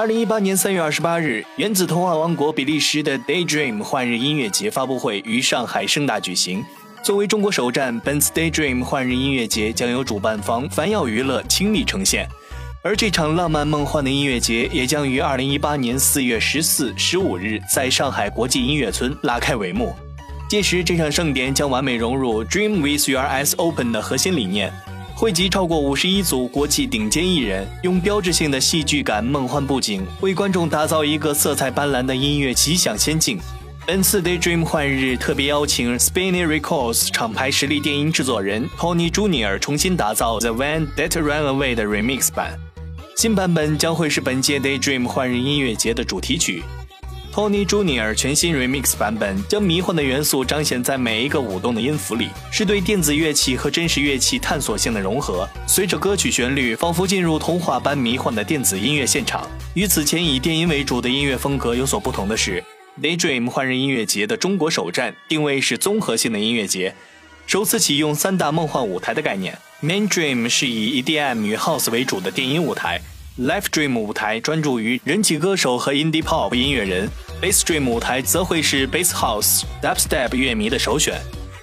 [0.00, 6.64] 二零一八年三月二十八日，原子童话王国比利时的 Daydream 幻日音乐节发布会于上海盛大举行。
[7.02, 12.26] 作为中国首站，本次 Daydream 幻日音乐节将由主办方凡耀娱乐倾力呈现。
[12.82, 19.94] 而这场浪漫梦幻的音乐节也将于二零一八年四月十四、十五日在上海国际音乐村拉开帷幕。
[20.48, 24.72] 届时，这场盛典将完美融入 Dream with Your Eyes Open 的核心理念。
[25.20, 33.38] 汇集超过五十一组国际顶尖艺人，用标志性的戏剧感、梦幻布景，为观众打造一个色彩斑斓的音乐奇想仙境。
[33.86, 42.32] 本次 Daydream 幻日特别邀请 Spinnin' Records 厂牌实力电音制作人 Tony Junior 重新打造 The When That Ran Away 的 Remix
[42.32, 42.58] 版，
[43.14, 46.62] 新版本将会是本届 Daydream 幻日音乐节的主题曲。
[47.32, 55.48] Tony Junior 全新 Remix 版本将迷幻的元素彰显在每一个舞动的音符里，是对电子乐器和真实乐器探索性的融合。
[55.64, 59.48] 随着歌曲旋律，仿佛进入童话般迷幻的电子音乐现场。
[59.74, 62.62] 与此前以电音为主的音乐风格有所不同的是
[63.00, 66.96] ，Daydream 幻日音乐节的中国首站定位是综合性的音乐节，
[67.46, 69.56] 首次启用三大梦幻舞台的概念。
[69.80, 73.00] Main Dream 是以 EDM 与 House 为主的电音舞台。
[73.38, 77.08] Live Dream 舞台专注于人气歌手和 Indie Pop 音乐人
[77.40, 81.14] ，Bass Dream 舞台则会是 Bass House、Dubstep 乐迷的首选。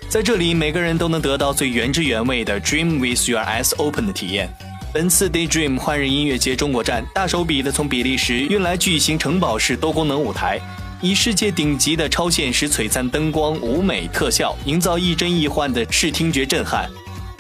[0.08, 4.50] 在这里，每个人都能得到最原汁原味的 Dream with Your Eyes Open 的体验。
[4.94, 10.60] 本次 Daydream 幻日音乐节中国站大手笔的从比利时运来巨型城堡式多功能舞台，
[11.02, 16.90] 以世界顶级的超现实璀璨灯光、舞美特效，营造亦真亦幻的视听觉震撼。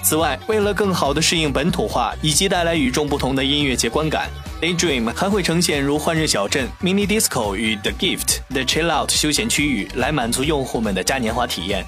[0.07, 4.29] 此外，为了更好地适应本土化以及带来与众不同的音乐节观感
[4.61, 11.85] ，Daydream 还会呈现如幻日小镇、Mini Disco 与 The Gift The Chill Out 休闲区域，来满足用户们的嘉年华体验。